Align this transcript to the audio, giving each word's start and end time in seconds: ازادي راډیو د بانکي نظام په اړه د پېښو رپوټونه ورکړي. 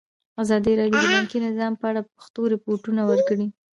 ازادي 0.43 0.73
راډیو 0.79 1.01
د 1.03 1.07
بانکي 1.13 1.37
نظام 1.47 1.73
په 1.79 1.85
اړه 1.89 2.01
د 2.03 2.07
پېښو 2.13 2.41
رپوټونه 2.53 3.01
ورکړي. 3.05 3.47